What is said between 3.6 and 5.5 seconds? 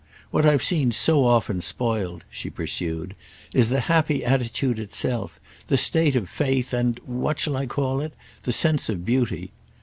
the happy attitude itself,